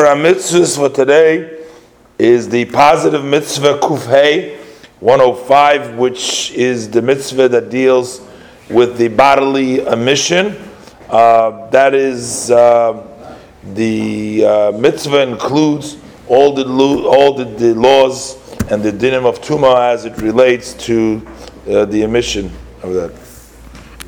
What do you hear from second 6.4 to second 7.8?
is the mitzvah that